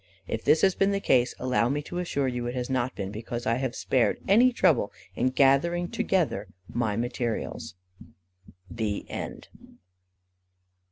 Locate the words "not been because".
2.71-3.45